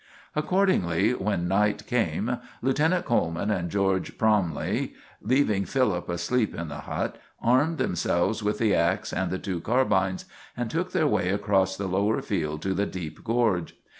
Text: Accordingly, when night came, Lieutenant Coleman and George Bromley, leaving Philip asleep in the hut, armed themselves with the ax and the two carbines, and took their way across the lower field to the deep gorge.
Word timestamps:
Accordingly, 0.35 1.11
when 1.13 1.47
night 1.47 1.85
came, 1.85 2.39
Lieutenant 2.63 3.05
Coleman 3.05 3.51
and 3.51 3.69
George 3.69 4.17
Bromley, 4.17 4.95
leaving 5.21 5.63
Philip 5.63 6.09
asleep 6.09 6.55
in 6.55 6.69
the 6.69 6.79
hut, 6.89 7.21
armed 7.39 7.77
themselves 7.77 8.41
with 8.41 8.57
the 8.57 8.73
ax 8.73 9.13
and 9.13 9.29
the 9.29 9.37
two 9.37 9.59
carbines, 9.61 10.25
and 10.57 10.71
took 10.71 10.91
their 10.91 11.05
way 11.05 11.29
across 11.29 11.77
the 11.77 11.85
lower 11.85 12.19
field 12.23 12.63
to 12.63 12.73
the 12.73 12.87
deep 12.87 13.23
gorge. 13.23 13.75